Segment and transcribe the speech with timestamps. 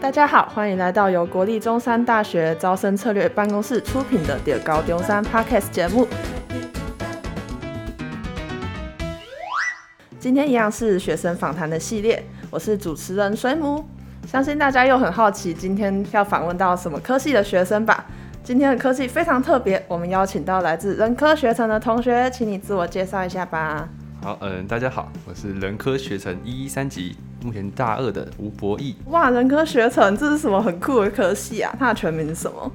[0.00, 6.06] 大家好，欢迎来到由国立中山大学招生策略办公室出品的《中猴中山》Podcast 节目。
[10.20, 13.84] 今天一样是学生访谈的系列，我是主持人水母。
[14.24, 18.06] 相信大家又很好奇，今天要访问到什么科系的学生吧？
[18.44, 23.88] 今天的科系非常特别，我们邀请到来自人科学程的同学，请你自我介绍一下吧。
[24.28, 27.16] 好，嗯，大家好，我是人科学程一一三级。
[27.42, 31.74] 目前大二的吴博义，哇，人科学程这是什么很酷的科系啊？
[31.78, 32.70] 它的全名是什么？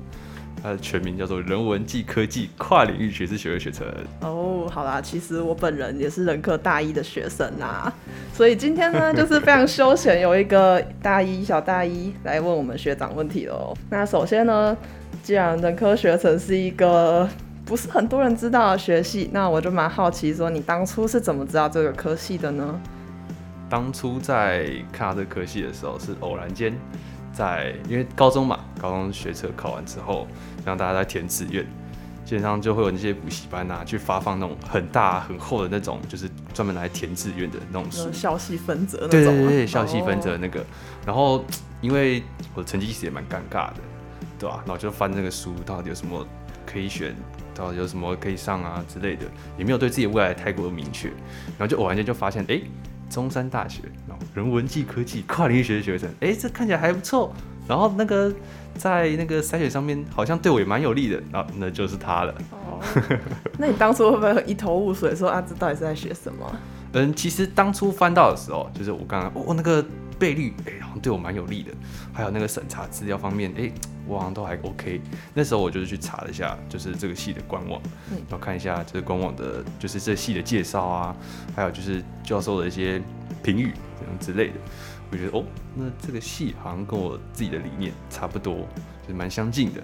[0.63, 3.85] 它的全名叫做人文暨科技跨领域学士学位学程。
[4.21, 7.93] 哦，好啦，其实我本人也是人科大一的学生啊，
[8.33, 13.75] 所以今天呢，就是非常休闲，有一个大一小大一来问我们学长问题喽。
[13.91, 14.75] 那首先呢，
[15.21, 17.29] 既然人科学程是一个
[17.65, 22.79] 不是很多人知道的学系，那我就蛮好奇，说你当初是怎么知道这个科系的呢？
[23.69, 26.77] 当初在看到这个科系的时候，是偶然间
[27.31, 30.27] 在，因为高中嘛，高中学测考完之后，
[30.63, 31.65] 让大家在填志愿，
[32.25, 39.09] 基本上就会有那些补习班啊，去发放那种很大很厚的那种，就是专门来填志愿的那种书，校系分则那种。
[39.09, 40.63] 对对对，校系分则那个。
[41.05, 41.43] 然后
[41.81, 42.21] 因为
[42.53, 43.75] 我的成绩其实也蛮尴尬的，
[44.37, 44.61] 对吧？
[44.65, 46.23] 然后就翻那个书，到底有什么
[46.65, 47.15] 可以选，
[47.55, 49.25] 到底有什么可以上啊之类的，
[49.57, 51.09] 也没有对自己未来太过的明确。
[51.57, 52.61] 然后就偶然间就发现，哎。
[53.09, 57.31] 中山大学，然后人文暨科技跨领域学的学生，哎，这看起来还不错。
[57.67, 58.33] 然后那个
[58.73, 62.33] 在那个筛选上面好像对我也蛮有利的，然后那就是他了。
[62.49, 62.81] 哦，
[63.59, 66.55] 那你当初会不会一头雾水，说啊，这到底是在学什么？
[66.93, 69.85] 嗯，其实当初翻到的时候，就是我刚刚哦那个。
[70.19, 71.71] 倍率哎，好像对我蛮有利的。
[72.13, 73.69] 还有那个审查资料方面，哎，
[74.07, 75.01] 我好像都还 OK。
[75.33, 81.15] 那时候我就是去查了一下，就是这个系的官网，嗯，然后看一下这个官网的，就是这系的介绍啊，
[81.55, 83.01] 还有就是教授的一些
[83.41, 84.55] 评语这样之类的。
[85.11, 85.43] 我觉得哦，
[85.75, 88.55] 那这个系好像跟我自己的理念差不多，
[89.03, 89.81] 就是蛮相近的。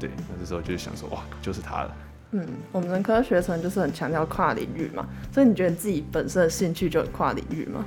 [0.00, 1.96] 对，那这时候就是想说，哇，就是它了。
[2.32, 7.84] 嗯，我们人科学程就是很强调跨领域嘛，所以你觉得你自己本身的兴趣就很跨领域吗？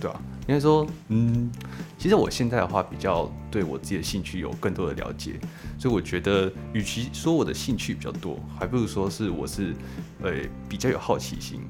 [0.00, 0.20] 对啊。
[0.46, 1.50] 应该说，嗯，
[2.00, 5.38] 其实我现在的话比较对我自己的兴趣有更多的了解，
[5.78, 9.74] 所以我觉得，与其说我的兴趣比较多，还不如说是我是，
[10.22, 10.32] 呃，
[10.66, 11.60] 比较有好奇心，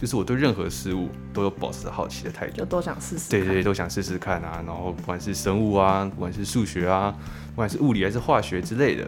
[0.00, 7.12] 就是我对任何事物都有保持好奇的态度，就都想试试，对对对，都想试试看啊，然后不管是生物啊，不管是数学啊，
[7.48, 9.04] 不管是物理还是化学之类的。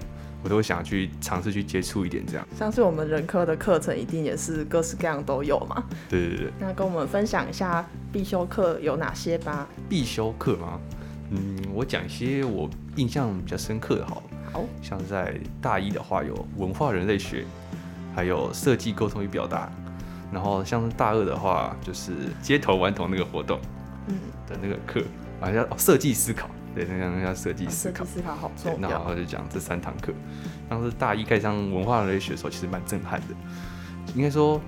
[0.47, 2.47] 我都想去尝试去接触一点，这样。
[2.57, 5.83] 像是我们人科的课程，一定也是各式各样都有嘛。
[6.09, 6.53] 对对对。
[6.61, 9.67] 那跟我们分享一下必修课有哪些吧？
[9.89, 10.79] 必修课吗？
[11.33, 14.23] 嗯，我讲一些我印象比较深刻的好。
[14.53, 14.65] 好。
[14.81, 17.45] 像在大一的话，有文化人类学，
[18.15, 19.69] 还有设计沟通与表达。
[20.33, 23.59] 然后像大二的话，就是街头顽童那个活动，
[24.07, 24.15] 嗯，
[24.49, 25.03] 的那个课，
[25.41, 26.49] 好像设计思考。
[26.77, 28.79] 对，那样那样设计思考，设计思考好重要。
[28.79, 30.13] 那然后就讲这三堂课，
[30.69, 33.29] 当时大一开始上文化人类学的时候，其实蛮震撼的。
[34.15, 34.61] 应该说，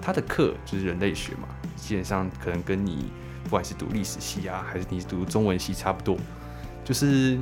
[0.00, 3.10] 他的课就是人类学嘛，基本上可能跟你
[3.42, 6.16] 不管是读历史系啊，还是你读中文系差不多，
[6.84, 7.36] 就是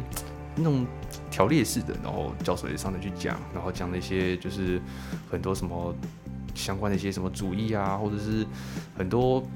[0.54, 0.86] 那种
[1.30, 4.80] 条列式的，然后教授也上来去讲，然后讲那些就是
[5.30, 5.94] 很多什么
[6.54, 8.46] 相关的一些什么主义啊，或者是
[8.96, 9.46] 很多。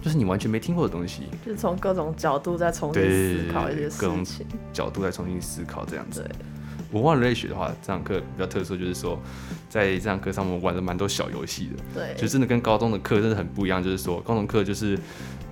[0.00, 4.24] 就是你完全没听过的东西，就是从各种角度再重新思考一些事情，各种
[4.72, 6.22] 角度再重新思考这样子。
[6.22, 6.46] 对，
[6.92, 9.20] 文化人类学的话，这堂课比较特殊，就是说
[9.68, 11.82] 在这堂课上我们玩了蛮多小游戏的。
[11.94, 13.82] 对，就真的跟高中的课真的很不一样。
[13.82, 14.98] 就是说，高中课就是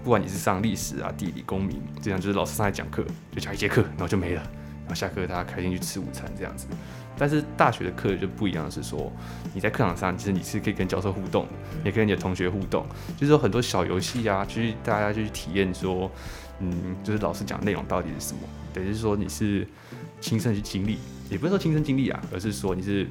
[0.02, 4.42] 不管你是上历史啊、地理、公民，这样就是老师上来讲课，就讲一节课，然后就没了，
[4.94, 6.66] 下课大家开心去吃午餐这样子。
[7.20, 9.12] 但是大学的课就不一样，是说
[9.52, 11.48] 你在课堂上，其实你是可以跟教授互动，
[11.84, 16.08] 也跟你的同学互动，就是说很多小游戏啊，就是大家就去体验说，
[16.60, 18.40] 嗯，就是老师讲内容到底是什么，
[18.72, 19.66] 等于是说你是
[20.20, 23.08] 亲身去经历，也不是说亲身经历啊，而是说你是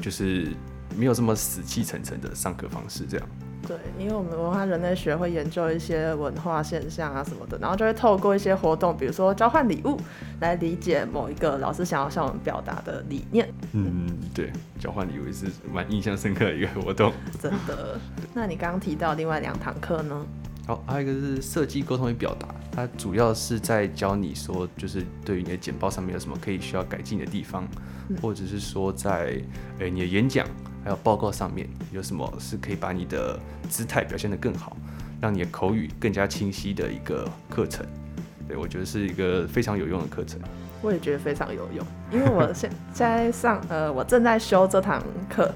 [0.00, 0.48] 就是
[0.96, 3.28] 没有这么死气沉沉的上课方式这样。
[3.66, 9.98] 对，因为我们文化人类学会研究一些文化现象啊什么的，然后就会透过一些活动，比如说交换礼物，
[10.40, 13.48] 来理解某一个老师想要向我们表达的理念。
[13.72, 17.12] 嗯，对，交换礼物也是蛮印象深刻的一个活动。
[17.40, 17.98] 真的？
[18.34, 20.26] 那你刚刚提到另外两堂课呢？
[20.66, 27.66] 好，还有一个是设计沟通与表达，它主要是在教你说，就是对于你的简报上面有什么可以需要改进的地方，
[28.08, 29.40] 嗯、或者是说在
[29.78, 30.46] 诶你的演讲。
[30.84, 33.40] 还有报告上面有什么是可以把你的
[33.70, 34.76] 姿态表现得更好，
[35.20, 37.84] 让你的口语更加清晰的一个课程？
[38.46, 40.38] 对，我觉得是一个非常有用的课程。
[40.82, 45.50] 我也觉得非常有用，因为我现在上 呃，我正在修这堂课，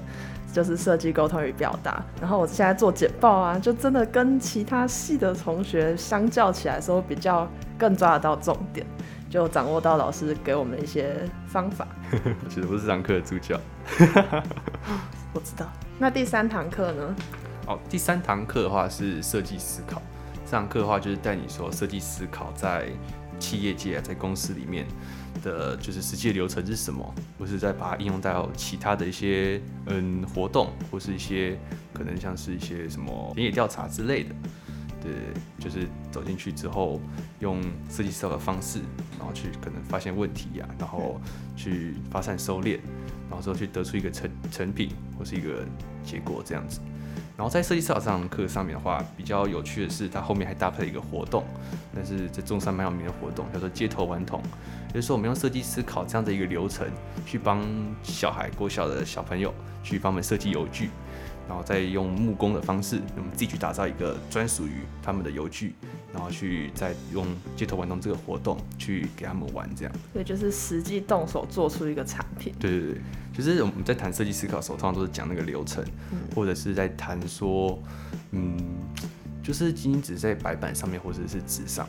[0.51, 2.03] 就是设计沟通与表达。
[2.19, 7.47] 然后我现在做简报啊，就真的跟其他系的同学相较起来说，比较
[7.77, 8.83] 更抓得到重点。
[9.29, 11.15] 就掌握到老师给我们的一些
[11.45, 11.87] 方法。
[12.49, 13.55] 其实不是这堂课的助教。
[15.33, 15.71] 我知道。
[15.97, 17.15] 那第三堂课呢？
[17.67, 20.01] 哦，第三堂课的话是设计思考。
[20.45, 22.89] 这堂课的话就是带你说设计思考在
[23.39, 24.87] 企业界啊，在公司里面
[25.43, 31.57] 的就是实际流程是什么，或是再把它应用到其他的一些嗯活动，或是一些
[31.93, 34.33] 可能像是一些什么田野调查之类的。
[35.09, 37.01] 呃，就是走进去之后，
[37.39, 38.79] 用设计思考的方式，
[39.17, 41.19] 然后去可能发现问题呀、然后
[41.55, 42.79] 去发散收敛，
[43.29, 45.65] 然后之后去得出一个成成品或是一个
[46.03, 46.79] 结果这样子。
[47.35, 51.45] 然后在设计思考这堂课上面的话，比较有趣的是，它后面还搭配了一个活动，
[51.95, 54.41] 但是在中山蛮有名的活动，叫做街头顽童，
[54.89, 56.85] 也就是说我们用设计思考这样的一个流程，
[57.25, 57.65] 去帮
[58.03, 60.89] 小孩国小的小朋友去帮我们设计游具。
[61.49, 65.73] 然后再用木工的方式，我们自己去打造一个专属于他们的游具，
[66.13, 67.25] 然后去再用
[67.55, 69.93] 街头玩童这个活动去给他们玩，这样。
[70.13, 72.53] 对，就是实际动手做出一个产品。
[72.59, 73.01] 对对对，
[73.33, 77.81] 就是我们在谈设计思考的时候，通常都是讲那个流程，嗯、或者是在谈说，
[78.29, 78.55] 嗯。
[79.41, 81.87] 就是仅仅只在白板上面或者是纸上，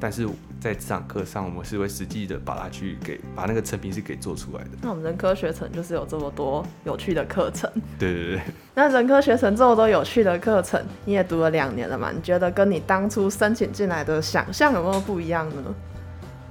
[0.00, 0.26] 但是
[0.58, 4.70] 在这堂课上，我们是会实际的把它去给把那个成品是给做出来的。
[4.82, 7.70] 那我们人科学城就是有这么多有趣的课程。
[7.98, 8.40] 对对对。
[8.74, 12.10] 那人科学城这么多有趣的课程，你也读了两年了嘛？
[12.10, 15.74] 你觉得跟你当初申请进来的想象有没有不一样呢？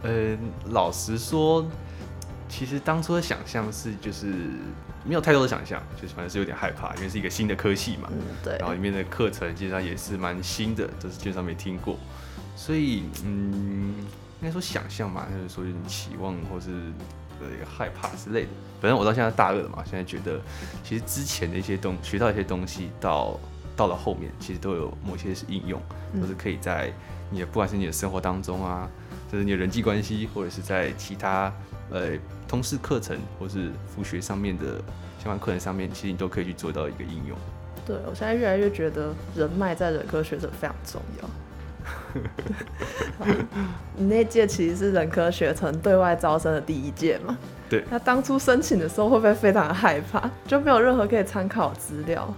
[0.03, 0.37] 呃，
[0.71, 1.65] 老实说，
[2.47, 4.27] 其实当初的想象是就是。
[5.05, 8.09] 没有太多的想象，就是反正是有点害怕，因为是一个新的科系嘛。
[8.11, 8.57] 嗯，对。
[8.59, 11.97] 然后里面的课程基本上也是蛮新的，就是基本上没听过，
[12.59, 13.95] 所以嗯，
[14.41, 16.69] 应该说想象嘛，就是说有点期望或是
[17.39, 18.49] 呃害怕之类的。
[18.81, 20.41] 反正我到现在大二了嘛，现在觉得
[20.83, 23.39] 其实之前的一些东学到一些东西到，
[23.77, 25.81] 到到了后面，其实都有某些是应用，
[26.19, 26.91] 都是可以在
[27.31, 28.89] 你的不管是你的生活当中啊，
[29.31, 31.51] 就是你的人际关系，或者是在其他。
[31.91, 32.11] 呃，
[32.47, 34.79] 通识课程或是辅学上面的
[35.17, 37.35] 相关课程上面，其实你都可以去做到一个应用。
[37.83, 41.27] 对，我现在越来越觉得人脉在人科学者非常重要。
[43.97, 47.37] 你那届其实是人科学城对外招生的第一届嘛？
[47.69, 47.83] 对。
[47.89, 50.29] 那当初申请的时候会不会非常的害怕？
[50.47, 52.33] 就没有任何可以参考资料？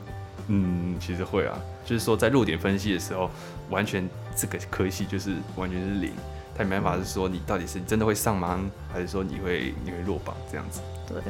[0.47, 3.29] 嗯，其实会啊，就是说在弱点分析的时候，
[3.69, 6.11] 完全这个科系就是完全是零。
[6.57, 8.59] 他没办法是说你到底是真的会上吗？
[8.91, 10.81] 还是说你会你会落榜这样子？
[11.07, 11.21] 对，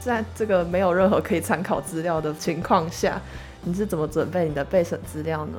[0.00, 3.20] 在这个没有任何可以参考资料的情况下，
[3.62, 5.58] 你是怎么准备你的备审资料呢？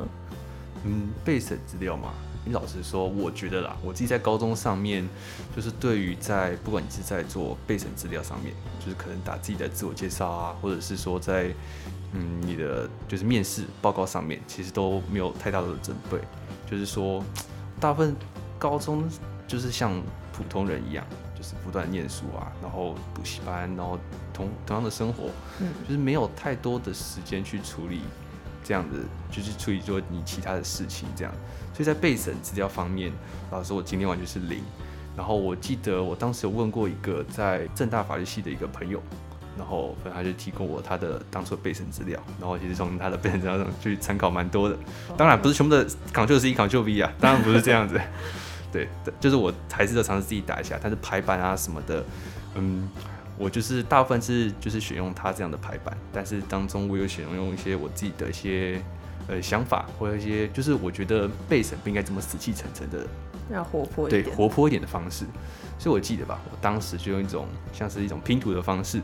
[0.84, 2.14] 嗯，备审资料嘛，
[2.46, 5.08] 你老实说，我觉得啦，我自己在高中上面，
[5.56, 11.54] 就是对于在不管你是在做备审资料上面，就是可能打自己的自我介绍啊，或者是说在
[12.14, 16.18] 嗯你的就是面试报告上面，其实都没有太大的准备，
[16.70, 17.24] 就是说
[17.80, 18.16] 大部分。
[18.60, 19.04] 高中
[19.46, 20.02] 就是像
[20.32, 24.00] 普通人一样，就是不断念书啊，然后补习班，然后
[24.34, 25.26] 同同样的生活，
[25.60, 28.00] 嗯，就是没有太多的时间去处理
[28.64, 28.98] 这样的，
[29.30, 31.34] 就是处理做你其他的事情这样。
[31.74, 33.12] 所以在备审资料方面，
[33.52, 34.62] 老师我今天完全是零。
[35.16, 39.00] 然后我记得我当时有问过一个在政大法律系的一个朋友，
[39.56, 44.76] 然后反正他就提供我他的当初的备审资料，然后其实从他的备审资料上去参考蛮多的。
[45.16, 48.02] 当然不是全部的 Ctrl C Ctrl V 啊，当然不是这样子。
[48.72, 48.90] 对，
[49.20, 52.04] 就是我还是要尝试自己打一下，但是排版啊什么的，
[52.56, 52.90] 嗯，
[53.38, 58.82] 我就是大部分是就是选用它这样的排版，但是当中我有选用一些我自己的一些
[59.28, 63.08] 呃想法，或者一些就是我觉得备审不应该这么死气沉沉的，
[63.52, 65.26] 要活泼一点，对，活泼一点的方式。
[65.80, 69.02] 所以我记得吧，我当时就用一种像是一种拼图的方式，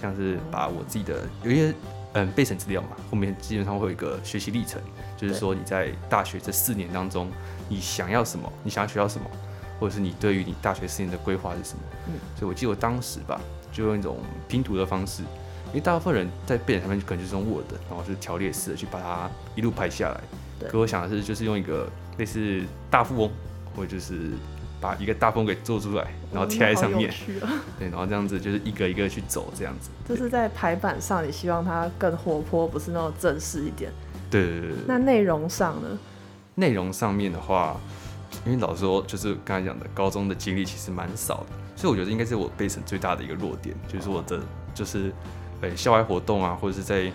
[0.00, 1.74] 像是把我自己的有一些
[2.12, 4.80] 嗯备审资料嘛，后面基本上会有一个学习历程，
[5.16, 7.30] 就是说你在大学这四年当中。
[7.66, 8.52] 你想要什么？
[8.62, 9.26] 你想要学到什么？
[9.80, 11.82] 或者是你对于你大学四年的规划是什么？
[12.08, 13.40] 嗯，所以我记得我当时吧，
[13.74, 14.16] 就用一种
[14.48, 15.22] 拼图的方式，
[15.68, 20.20] 因为大部分人在背景上面可能就是用 Word，然后就是条列式的去把它一路排下来。
[20.60, 20.68] 对。
[20.70, 23.30] 可我想的是，就是用一个类似大富翁，
[23.74, 24.30] 或者就是
[24.80, 27.10] 把一个大富翁给做出来，然后贴在上面。
[27.40, 29.90] 哦， 对，然后这样子就是一个一个去走，这样子。
[30.08, 33.90] 就是在排版上，你希望它更活泼，不是那种正式一点。
[34.30, 34.78] 对对对对。
[34.86, 35.98] 那内容上呢？
[36.54, 37.76] 内容上面的话，
[38.46, 44.40] 因为老实说，就是刚才讲的，高中的经历其实蛮少的，所以我觉得应该是我备审最大的一个弱点，就是我的
[44.74, 45.12] 就是，
[45.60, 47.10] 呃，校外活动啊，或者是在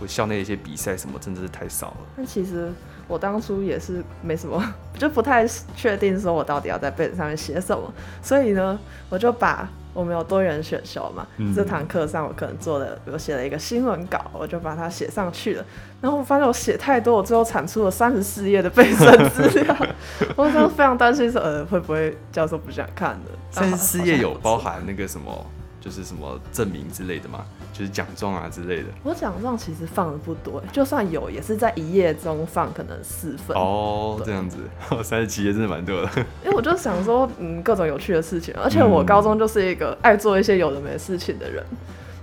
[0.00, 1.96] 我校内一些比赛什么，真的是太少了。
[2.16, 2.72] 但其实
[3.06, 4.62] 我当初也是没什么，
[4.98, 15.64] 就不太确定说我到底要在备审上面写什么，所以呢，我就把我们有多元选修嘛，嗯、这堂课上我可能做的，我写了一个新闻稿，我就把它写上去了。
[16.00, 19.76] 然后我发现我写太多，我最后产出了三十四页的备审资料，
[20.36, 23.30] 我当时非常担心说，呃，会不会教授不想看的？
[23.50, 25.46] 三十四页有包含那个什么？
[25.80, 28.88] 就是什么证明之类的嘛，就是奖状啊之类的。
[29.02, 33.56] 我奖状其实放的不多，就算有，也是在一页中放可能四份。
[33.56, 34.58] 哦，这样子，
[35.02, 36.08] 三十七页真的蛮多的。
[36.44, 41.64] 因为我就想说，嗯，各种有趣的事情，而且我高中就是一个爱做一些有的没的事情的人。
[41.70, 41.76] 嗯、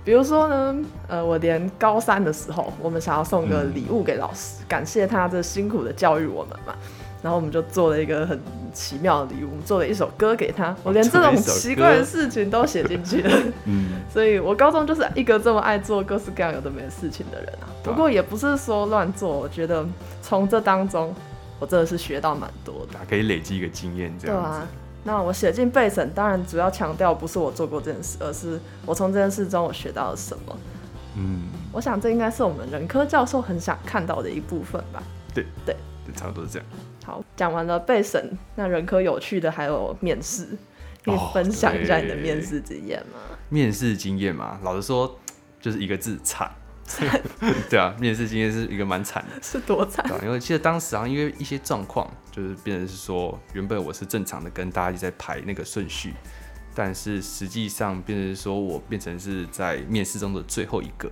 [0.04, 0.76] 比如说呢，
[1.08, 6.74] 呃，我连高三的时候，我们想要送个礼物给老师，嗯、感谢他这辛苦的教育我们嘛。
[7.22, 8.40] 然后我们就做了一个很
[8.72, 10.74] 奇妙的礼物，做了一首歌给他。
[10.84, 13.42] 我连这种奇怪的事情都写进去了。
[13.66, 17.66] 嗯，所以我高中就是一个这么爱做各式各样有的没的事情的人啊。
[17.82, 19.84] 不过也不是说乱做，我觉得
[20.22, 21.14] 从这当中
[21.58, 24.36] 我真的是学到蛮多的，可以累积一个经验这样。
[24.36, 24.68] 对啊，
[25.02, 30.56] 那我写进备审，当然主要强调不是我做过这件事，而是我从这件事中我学到了什么。
[31.16, 35.02] 嗯，我想这应该是我们人科教授很想看到的一部分吧。
[35.34, 35.74] 对对，
[36.14, 36.68] 差不多是这样。
[37.08, 40.46] 好，讲完了备审，那人科有趣的还有面试，
[41.02, 43.18] 可以分享一下你的面试经验吗？
[43.30, 45.18] 哦、面试经验嘛，老实说
[45.58, 46.52] 就是一个字惨。
[46.84, 47.18] 惨
[47.70, 49.42] 对啊，面试经验是一个蛮惨的。
[49.42, 50.04] 是多惨？
[50.22, 56.12] 因为其实当时啊，因为一些状况，就是变成是说，原本我是正常的跟大家一直在排那个顺序，
[56.74, 61.10] 但是实际上变成说我变成是在面试中的最后一个。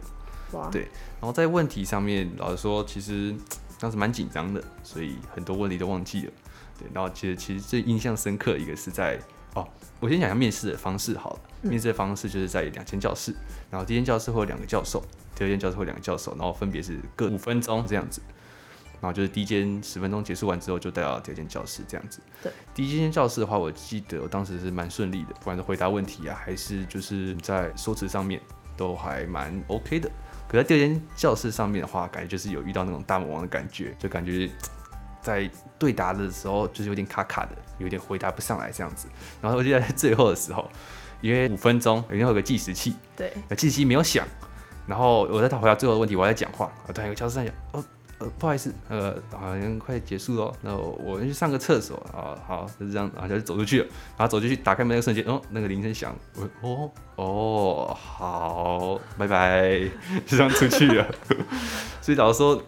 [0.53, 0.69] 哇。
[0.71, 3.35] 对，然后在问题上面，老实说，其实。
[3.79, 6.33] 当时蛮紧张的，所以很多问题都忘记了。
[6.79, 9.19] 对，然后其实其实最印象深刻一个是在
[9.55, 9.67] 哦，
[10.01, 11.41] 我先讲一下面试的方式好了。
[11.63, 13.35] 嗯、面试的方式就是在两间教室，
[13.71, 15.03] 然后第一间教室会有两个教授，
[15.35, 18.21] 第二间教室会有两个教授，然后分别是各五分钟这样子。
[18.99, 22.19] 然后就是第一间十分钟结束完之后，就带到第二间教室这样子。
[22.43, 28.41] 对，第一间教室的话，我记得我当时是蛮顺利的，不管是回答问题啊，还是就是在说辞上面
[28.75, 30.11] 都还蛮 OK 的。
[30.49, 34.49] 可在第二间教室上面的话，感觉就是有遇到那种大魔王的感觉，就感觉
[35.21, 39.09] 在对答的时候就是有点卡卡的，有点回答不上来这样子。
[39.43, 40.71] 然后我记得在最后的时候，
[41.21, 44.27] 因为五分钟，肯定会有个计时器，对，计时器没有响，
[44.87, 47.85] 然后我在他回答最后的问题，我还在讲话，突然有个教室在讲，哦。
[48.19, 59.81] 呃，不好意思，呃，好像快结束了，那我我去上个厕所啊，好，就是这样，然后就走出去了，然后走进去打开门那个瞬间，哦，那个铃声响，我哦哦，好，拜拜，
[60.25, 61.07] 就这样出去了，
[62.01, 62.63] 所以老实说，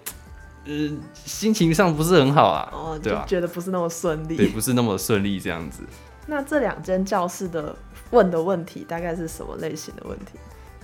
[0.67, 3.25] 呃，心情上不是很好啊，哦，对吧？
[3.27, 5.83] 觉得不是那么顺利，对，不是那么顺利这样子。
[6.27, 7.75] 那这两间教室的
[8.11, 10.39] 问的问题大概是什么类型的问题？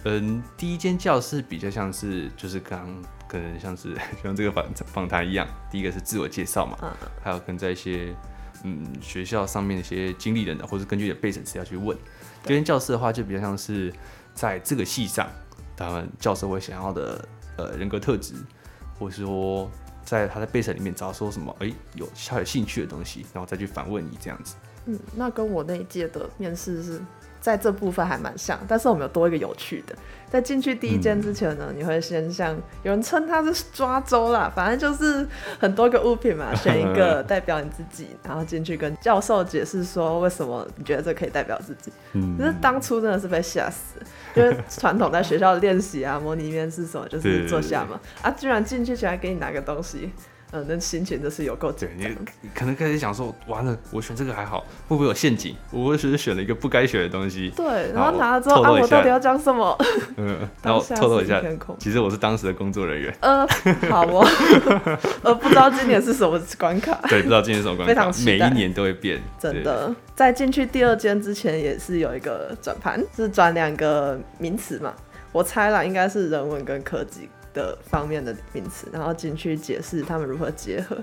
[0.04, 2.88] 嗯，第一间教室比较像是就是刚。
[3.34, 8.14] 可能像是 像这个访访谈一样，第一个是自我介绍嘛，嗯、还有跟在一些
[8.62, 11.98] 嗯学校上面的一些经历人的，或是根据你的背景资料去问。
[12.44, 13.92] 这间教室的话，就比较像是
[14.34, 15.28] 在这个系上，
[15.76, 18.34] 他们教授会想要的呃人格特质，
[18.98, 19.68] 或是说
[20.04, 24.54] 在他的背审里面找说什么哎、欸、有他有兴趣的东西，然后再去反问你这样子。
[24.86, 27.02] 嗯，那跟我那一届的面试是。
[27.44, 29.94] 在这部分还蛮像，但是我们有多一个有趣的。
[30.30, 35.28] 在进去第一间之前呢，嗯、你会先像有人称它是抓周啦，反正就是
[35.60, 41.92] 很多个物品嘛，选一个代表你自己，然后进去跟教授解释说为什么你觉得这可以代表自己。
[42.14, 44.00] 嗯，就是当初真的是被吓死，
[44.34, 50.10] 因为传统在学校练习啊，模拟面试什么，就是坐下嘛，啊，居然进去居然给你拿个东西。
[50.54, 52.08] 嗯，那心情真是有够紧张。
[52.40, 55.56] 你可能开始想说，完了，我选这个还好，会不会有陷阱？
[55.72, 57.50] 我只是选了一个不该选的东西。
[57.56, 59.76] 对，然后拿了之后，啊，我到底要讲什么？
[60.16, 61.42] 嗯， 然后透露一下，
[61.80, 63.12] 其实我是当时的工作人员。
[63.20, 63.44] 呃，
[63.90, 64.24] 好哦，
[65.24, 66.96] 呃，不知道今年是什么关卡。
[67.08, 68.12] 对，不知道今年是什么关卡。
[68.12, 68.24] 非常。
[68.24, 69.20] 每一年都会变。
[69.40, 74.94] 真的，在进去第二间之前，也是有一个转盘，是转两个名词嘛？
[75.32, 77.28] 我猜啦，应该是人文跟科技。
[77.54, 80.98] 的方面的名词，然后进去解释他们如何结合。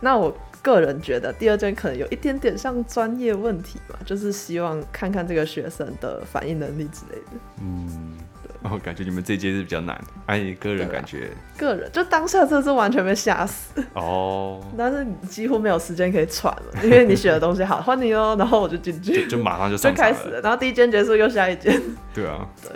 [0.00, 7.30] 那我个人觉得第二间可能有一点点像专业问题嘛，就是希望看看这个学生的反应能力之类的。
[7.62, 8.50] 嗯，对。
[8.62, 11.30] 我、哦、感觉你们这届是比较难，哎，你个人感觉？
[11.56, 21.80] 个人就当下这是完全被吓死哦，但是你几乎没有时间可以喘了，因为你写的东西好，欢迎哦，然后我就进去 就，就马上就就开始了，然后第一间结束又下一间。
[22.12, 22.70] 对啊，对。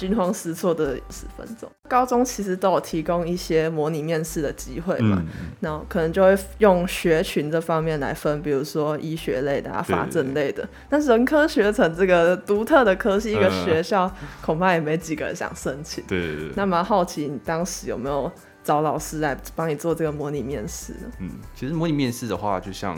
[0.00, 1.70] 惊慌失措的十分钟。
[1.86, 5.22] 高中其实都有提供一些模拟面试的机会嘛，
[5.60, 10.66] 然后、嗯、可能就会用学群这方面来分，比如说医学类的啊、法政类的。
[10.88, 16.02] 但是人科学程这个独特的科系，一个学校恐怕也没几个人想申请。
[16.06, 16.52] 对对对。
[16.56, 18.30] 那蛮好奇，你当时有没有
[18.64, 21.10] 找老师来帮你做这个模拟面试呢？
[21.18, 22.96] 嗯，其实模拟面试的话，就像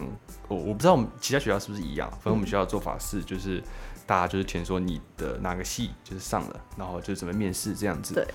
[0.49, 3.63] 我我不知道我们其他学校是不是一样，反正我们学校的做法是就是
[4.13, 8.13] 大家就是填说你的哪个系就是上了，然后就准备面试这样子。
[8.13, 8.27] 对。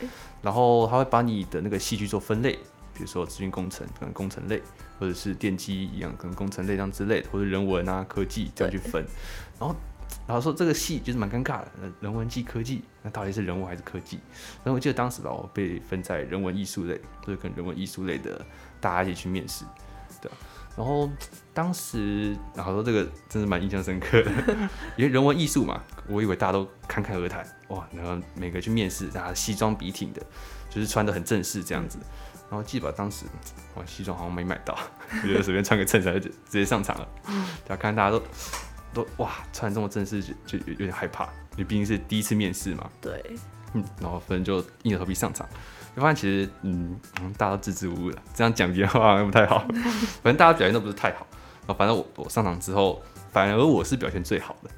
[0.42, 2.54] 然后他会把你的那个系去做分类，
[2.96, 4.60] 比如说资讯工程可能工程类，
[5.00, 9.06] 或者是电机一样可能工程类这样之类的，或者人文啊科技这样去分。
[9.60, 9.76] 然后
[10.26, 11.70] 然后说这个系就是蛮尴尬的，
[12.00, 14.20] 人文暨科技，那到底是人文还是科技？
[14.64, 18.44] 然后我记得当时吧，我被分在人文艺术类，就是跟人文艺术类的
[18.82, 19.64] 大家一起去面试，
[20.20, 20.32] 对。
[20.78, 21.10] 然后
[21.54, 24.32] 当时，然后说这个真是蛮印象深刻的，
[24.96, 30.22] 因为人文艺术嘛，我以为大家都侃侃而谈，哇，然后每个去面试，大家西装笔挺的，
[30.70, 31.98] 就是穿的很正式这样子。
[32.50, 33.26] 然后记得当时，
[33.76, 34.78] 哇，西装好像没买到，
[35.26, 37.08] 就随便穿个衬衫就 直接上场了，
[37.68, 38.22] 然后看大家都。
[38.94, 42.90] 都哇，穿这么正式就就有点害怕，因为毕竟是第一次面试嘛。
[43.02, 43.22] 对，
[43.74, 45.46] 嗯，然后反正就硬着头皮上场，
[45.96, 46.98] 就发现其实嗯，
[47.38, 49.68] 大家都支支吾吾的，这样讲别人话好像不太好。
[50.24, 51.28] 反正大家表现都不是太好，
[51.62, 54.70] 然后反正我我上场之后，反而我是表现最好的，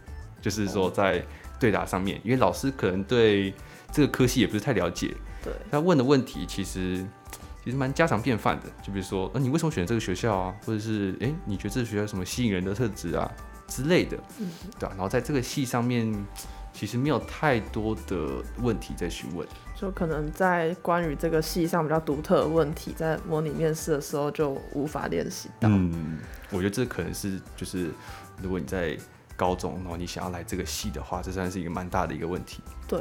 [0.41, 1.23] 就是说在
[1.59, 3.53] 对答上面，因为老师可能对
[3.91, 7.05] 这个科系也不是太了解，对，他问的问题其实
[7.63, 10.55] 其实蛮家常便饭的，就比如说，那、呃、你为什么选这个学校啊？
[10.65, 13.29] 或者是哎，你觉得这个学校有什么吸引人的特质啊？
[13.67, 16.11] 之类的，嗯，对啊，然后在这个系上面，
[16.79, 19.45] 其实没有太多的问题在询问，
[19.75, 25.67] 就可能在关于这个系上比较独特的问题，在模拟面试的时候就无法练习到。
[25.67, 26.19] 嗯，
[26.49, 27.91] 我觉得这可能是就是
[28.41, 28.97] 如果你在
[29.39, 32.61] 高中，然后你想要来这个系的话，这算是一个蛮大的一个问题。
[32.85, 32.99] 对。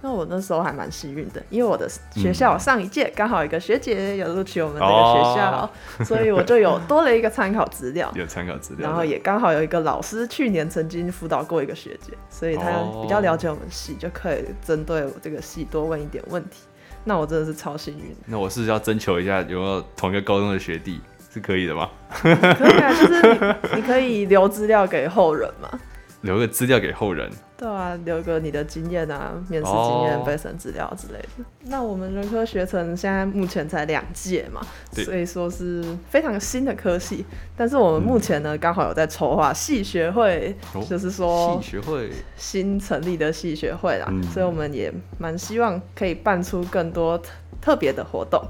[0.00, 5.70] 那我那时候还蛮幸运的，因为我的学校上一届刚好一个学姐有录取我们这个学校，哦、
[6.04, 8.08] 所以我就有多了一个参考资料。
[8.14, 8.88] 有参考资料。
[8.88, 12.70] 然后也刚好有一个老师去年曾经辅导过一个学姐，所以他
[13.02, 16.60] 比较了解我们系，就可以针对我这个系多问一点问题。
[17.02, 18.14] 那我真的是超幸运。
[18.26, 21.00] 那我是要征求一下有没有同一个高中的学弟，
[21.32, 21.90] 是可以的吗？
[22.10, 25.68] 可以啊，就是你，你可以留资料给后人嘛。
[26.22, 31.44] 留个资料给后人，对啊，留个你的经验啊，面试经验、备审资料之类的。
[31.66, 35.80] 那我们人科学程现在目前才两届嘛，所以说是
[36.10, 37.24] 非常新的科系。
[37.56, 47.16] 但是我们目前呢，刚、嗯、好有在筹划系学会，哦、就是说系学会新成立的系学会啦，嗯、所以我们也蛮希望可以办出更多
[47.60, 48.42] 特别的活动。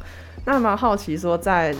[0.46, 1.76] 那蛮好奇说在。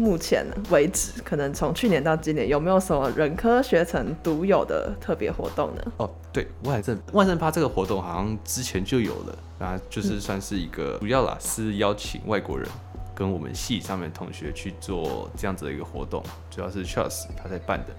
[0.00, 5.92] 目前为止，可能从去年到今年，有没有什么人科学城独有的特别活动呢？
[5.98, 12.66] 哦，对，万圣万圣趴这个活动好像之前就有了，啊，就是算是一个主要啦，是邀请外国人
[13.14, 17.92] 跟我们系上面同学去做这样子的一个活动，主要是 Charles 他在办的，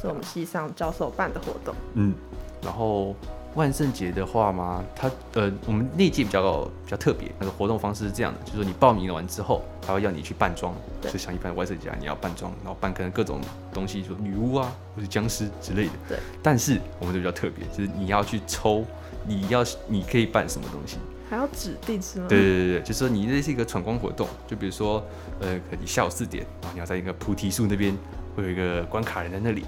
[0.00, 1.74] 是我们系上教授办的活动。
[1.94, 2.14] 嗯，
[2.62, 3.16] 然后。
[3.54, 13.40] 万圣节的话嘛，它呃，我们那届比较比较特别，那个活动方式是这样的，就是说你报名了完之后，他会要你去扮装，就像一般万圣节你要扮装，然后扮可能各种
[13.72, 15.92] 东西，说女巫啊，或是僵尸之类的。
[16.08, 16.18] 对。
[16.42, 18.84] 但是我们就比较特别，就是你要去抽，
[19.26, 22.26] 你要你可以扮什么东西，还要指定是吗？
[22.28, 25.02] 对对对对，就是说你这是一个闯关活动，就比如说
[25.40, 27.96] 呃，你下午四点，然后你要在一个菩提树那边，
[28.36, 29.64] 会有一个关卡人在那里。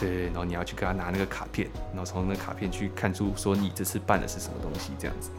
[0.00, 5.30] 对，然后你要去给他拿那个卡片，然后从那个卡片去看出说你这次办的是什么东西这样子。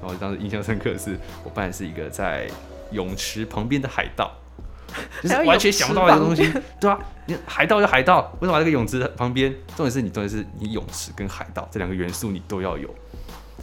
[0.00, 2.48] 然后当时印象深刻的是，我办的是一个在
[2.92, 4.30] 泳池旁边的海盗，
[5.22, 6.52] 就是完全想不到的一个东西。
[6.78, 9.52] 对啊，你海盗就海盗，为什么把这个泳池旁边？
[9.76, 12.88] 重点是你重点是你泳池跟海盗这两个元素你都要有。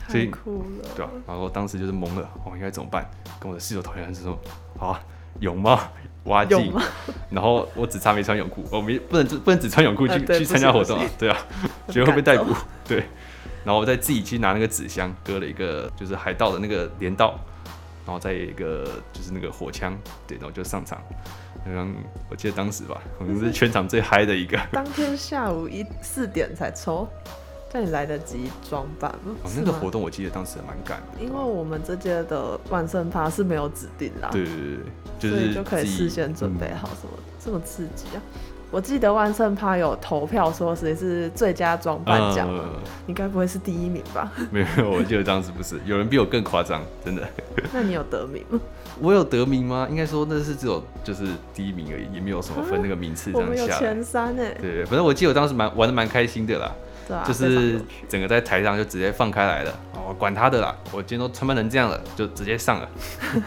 [0.07, 0.89] 太酷了。
[0.95, 3.07] 对啊，然后当时就是懵了，我应该怎么办？
[3.39, 4.37] 跟我的室友讨论是说，
[4.77, 5.01] 好啊，
[5.39, 5.89] 泳吗？
[6.25, 6.71] 挖井，
[7.29, 11.38] 然后我只差没穿泳裤，我没不能不能只穿泳裤去、啊、去参加活动啊，对啊，
[11.89, 12.53] 觉得会被逮捕，
[12.88, 12.99] 对，
[13.63, 17.34] 然后我再自己去拿那个纸箱，割了一个就是海盗的那个镰刀，
[18.05, 21.01] 然后再一个就是那个火枪，对，然后就上场，
[21.65, 21.95] 嗯，
[22.29, 27.07] 我记得当时吧，可能是全场最嗨的一个，当天下午一四点才抽。
[27.73, 29.34] 那你来得及装扮吗？
[29.43, 34.29] 哦，那个活动我记得当时蛮赶的，因为我们这届的万圣趴是没有指定啦。
[34.31, 34.84] 对对对，
[35.19, 38.21] 就是所以就可以事先准备好什么，嗯、这么刺激啊！
[38.71, 42.69] 我记得万圣趴有投票说谁是最佳装扮奖，嗯、
[43.05, 44.31] 你该不会是第一名吧？
[44.49, 47.27] 没有，我记得当时不是，有人比我更夸张，真的。
[47.73, 48.60] 那你有得名吗？
[48.99, 49.88] 我有得名吗？
[49.89, 53.62] 应该说那是只有就是第一名而已，也没有什么分那个名次这样下来。
[53.62, 54.53] 我们有前三哎。
[54.60, 56.69] 对对，反正我记得我当时蛮玩的蛮开心的啦。
[57.09, 62.89] 啊、就是整个在台上就直接放开来了，哦，管他的啦，我今天都穿扮成这样了，就直接上了。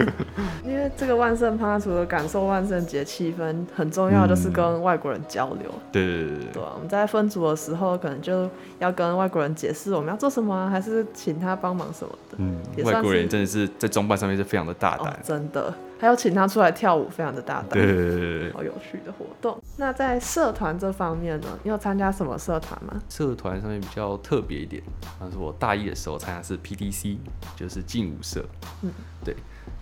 [0.64, 5.70] 因为这个万圣趴除了感受万圣节气氛，很重要就是跟外国人交流。
[5.70, 6.52] 嗯、对对对对。
[6.52, 12.36] 对啊，我们在分组的时候，可能就要跟外国人解释我们要做什么，还是请他帮忙什么的。
[12.38, 15.72] 嗯，外国人真的是在装扮上面是非常的大胆、哦，真的。
[15.98, 19.61] 还有请他出来跳舞，非常的大胆，对对对对，好有趣的活动。
[19.76, 23.00] 那在社团这方面呢，你有参加什么社团吗？
[23.09, 24.83] 社团上面比较特别一点，
[25.20, 27.18] 那是我大一的时候参加是 PTC，
[27.57, 28.44] 就是劲舞社。
[28.83, 28.90] 嗯，
[29.24, 29.35] 对，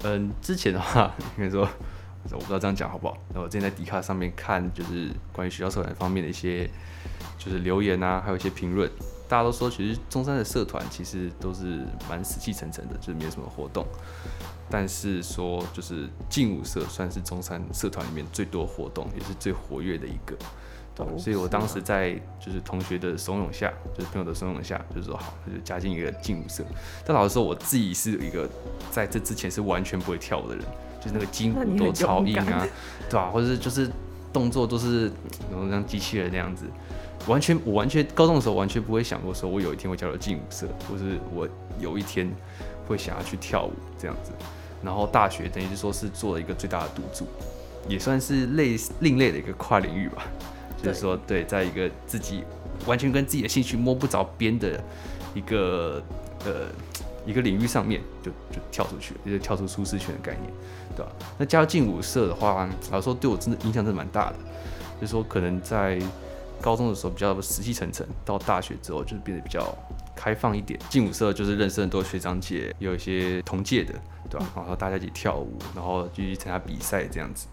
[0.04, 1.68] 嗯，之前的话， 应该说。
[2.30, 3.18] 我不知道这样讲好不好。
[3.34, 6.70] 那我之前在迪卡上面看，就是关于学校社团方面的一些，
[7.36, 8.88] 就是留言啊，还有一些评论，
[9.32, 13.82] 大家都说，其实中山的社团其实都是蛮死气沉沉的，就是没有什么活动。
[14.68, 20.36] 但是说，就是劲舞社算是中山社团里面最多活动，也是最活跃的一个。
[20.94, 26.62] 对，所以我当时在就是同学的怂恿下，就是朋友的怂恿下，就是说好，就加进一个劲舞社。
[27.06, 28.46] 但老实说，我自己是一个
[28.90, 30.62] 在这之前是完全不会跳舞的人。
[31.00, 32.66] 就是那个筋骨都超硬啊，
[33.08, 33.30] 对吧、啊？
[33.30, 33.90] 或者是就是
[34.30, 35.06] 动作都是
[35.50, 36.66] 然后像机器人那样子，
[37.26, 41.48] 完全我完全高中的时候完全不会想过说，我有一天会加入劲舞社，或是我
[41.80, 42.30] 有一天
[42.86, 44.32] 会想要去跳舞这样子。
[44.82, 47.26] 然后大学等于是说是做了一个最大的赌注，
[47.88, 50.26] 也算是类另类的一个跨领域吧。
[50.82, 52.42] 就是说，对，在一个自己
[52.86, 54.82] 完全跟自己的兴趣摸不着边的
[55.34, 56.02] 一个
[56.44, 56.66] 呃。
[57.24, 60.52] 一个领域上面就就跳出去了，就是跳出舒适圈的概念，
[60.96, 61.12] 对吧？
[61.38, 64.36] 那加入劲舞社的话，老实说对我真的影响真的蛮大的。
[65.00, 66.02] 就是说，可能在
[66.62, 69.76] 高中的时候比较死气沉沉，到大学之后就是变得比较
[70.14, 70.78] 开放一点。
[70.88, 73.92] 劲舞社就是认识很多学长姐，有一些同届的，
[74.30, 74.46] 对吧？
[74.54, 77.48] 然后大家一起跳舞，然后继续参加比赛这样子。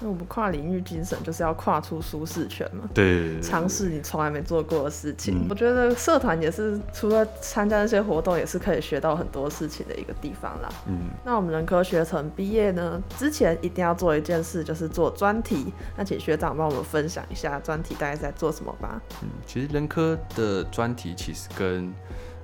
[0.00, 5.44] 那我们跨领域精神就是要跨出舒适圈嘛，对，尝试你从来没做过的事情。
[5.44, 10.68] 嗯、我觉得社团也是除了参加那些活动，也是可以学到很多事情的一个地方啦。
[10.86, 15.72] 嗯，那我们人科学程毕业呢，之前一定要做一件事，就是做专题。
[15.96, 19.00] 那请学长帮我们分享一下专题大概在做什么吧。
[19.22, 21.92] 嗯，其实人科的专题其实跟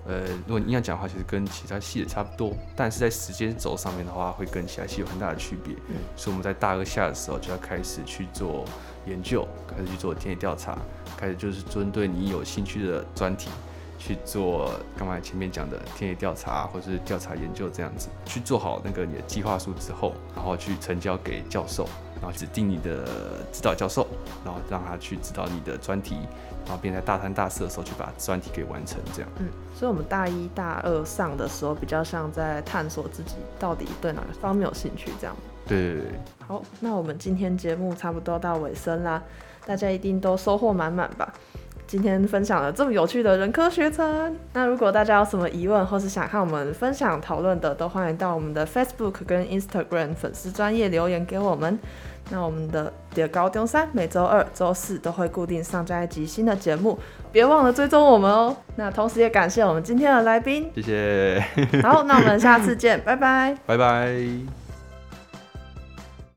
[0.08, 5.74] 呃，如果你要讲的话，其实跟其他系也差不多，但是在时间轴上面的话，会跟其他系有很大的区别。
[5.88, 8.64] 嗯，所以我们在大二下的时候就要开始去做
[9.06, 10.78] 研究，开始去做田野调查，
[11.14, 13.50] 开始就是针对你有兴趣的专题
[13.98, 21.86] 去做，刚才前面讲的田野调查或者是调查研究这样子，去做好那个你的计划书之后，然后去呈交给教授。
[22.20, 23.04] 然后指定你的
[23.52, 24.06] 指导教授，
[24.44, 26.16] 然后让他去指导你的专题，
[26.64, 29.30] 然后并在大三、大四的时候去把专题给完成，这样。
[29.38, 35.36] 嗯，所以我们大一、大二上的时候，比较像在探索自己到底对哪个方面有兴趣，这样。
[35.66, 36.10] 对对对。
[36.46, 39.22] 好，那我们今天节目差不多到尾声啦，
[39.66, 41.32] 大家一定都收获满满吧？
[41.88, 51.78] 今天分享了这么有趣的人科学程，那如果大家有什么疑问或是想看我们分享讨论的，都欢迎到我们的 Facebook 跟 Instagram 粉丝专业留言给我们。
[52.30, 56.98] 那我们的第二高中三每周二、周四都会固定上架一集新的节目，
[57.32, 58.54] 别忘了追踪我们哦。
[58.76, 61.42] 那同时也感谢我们今天的来宾，谢谢。
[61.82, 64.67] 好，那我们下次见，拜拜，拜拜。